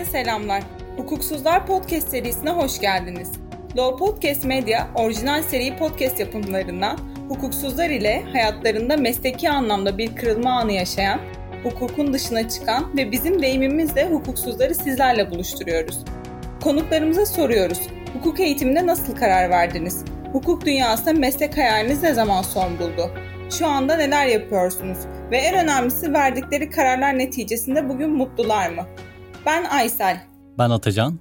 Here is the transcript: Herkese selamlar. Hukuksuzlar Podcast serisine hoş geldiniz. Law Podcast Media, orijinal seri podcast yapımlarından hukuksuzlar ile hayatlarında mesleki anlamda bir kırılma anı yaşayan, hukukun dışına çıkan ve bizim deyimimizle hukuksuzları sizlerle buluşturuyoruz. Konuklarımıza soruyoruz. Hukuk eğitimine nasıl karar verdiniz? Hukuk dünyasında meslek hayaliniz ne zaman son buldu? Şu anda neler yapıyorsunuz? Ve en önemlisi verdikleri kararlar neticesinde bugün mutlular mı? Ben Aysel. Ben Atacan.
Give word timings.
Herkese 0.00 0.22
selamlar. 0.22 0.62
Hukuksuzlar 0.96 1.66
Podcast 1.66 2.08
serisine 2.08 2.50
hoş 2.50 2.80
geldiniz. 2.80 3.32
Law 3.76 4.06
Podcast 4.06 4.44
Media, 4.44 4.86
orijinal 4.94 5.42
seri 5.42 5.76
podcast 5.76 6.20
yapımlarından 6.20 6.98
hukuksuzlar 7.28 7.90
ile 7.90 8.22
hayatlarında 8.32 8.96
mesleki 8.96 9.50
anlamda 9.50 9.98
bir 9.98 10.16
kırılma 10.16 10.50
anı 10.50 10.72
yaşayan, 10.72 11.20
hukukun 11.62 12.12
dışına 12.12 12.48
çıkan 12.48 12.96
ve 12.96 13.12
bizim 13.12 13.42
deyimimizle 13.42 14.08
hukuksuzları 14.08 14.74
sizlerle 14.74 15.30
buluşturuyoruz. 15.30 16.04
Konuklarımıza 16.62 17.26
soruyoruz. 17.26 17.80
Hukuk 18.12 18.40
eğitimine 18.40 18.86
nasıl 18.86 19.16
karar 19.16 19.50
verdiniz? 19.50 20.04
Hukuk 20.32 20.66
dünyasında 20.66 21.12
meslek 21.12 21.56
hayaliniz 21.56 22.02
ne 22.02 22.14
zaman 22.14 22.42
son 22.42 22.78
buldu? 22.78 23.10
Şu 23.58 23.66
anda 23.66 23.96
neler 23.96 24.26
yapıyorsunuz? 24.26 24.98
Ve 25.30 25.36
en 25.36 25.54
önemlisi 25.64 26.12
verdikleri 26.12 26.70
kararlar 26.70 27.18
neticesinde 27.18 27.88
bugün 27.88 28.10
mutlular 28.10 28.70
mı? 28.70 28.86
Ben 29.46 29.64
Aysel. 29.64 30.20
Ben 30.58 30.70
Atacan. 30.70 31.18